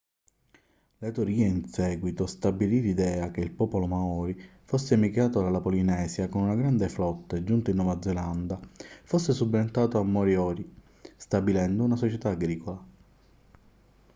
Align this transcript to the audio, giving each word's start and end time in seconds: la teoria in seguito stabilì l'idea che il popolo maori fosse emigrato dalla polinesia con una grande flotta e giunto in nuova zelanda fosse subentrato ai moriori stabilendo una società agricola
la 0.97 1.11
teoria 1.11 1.45
in 1.45 1.67
seguito 1.69 2.25
stabilì 2.25 2.81
l'idea 2.81 3.29
che 3.29 3.41
il 3.41 3.51
popolo 3.51 3.85
maori 3.85 4.35
fosse 4.63 4.95
emigrato 4.95 5.43
dalla 5.43 5.61
polinesia 5.61 6.27
con 6.27 6.41
una 6.41 6.55
grande 6.55 6.89
flotta 6.89 7.35
e 7.35 7.43
giunto 7.43 7.69
in 7.69 7.75
nuova 7.75 8.01
zelanda 8.01 8.59
fosse 9.03 9.31
subentrato 9.31 9.99
ai 9.99 10.05
moriori 10.07 10.67
stabilendo 11.17 11.83
una 11.83 11.97
società 11.97 12.29
agricola 12.31 12.83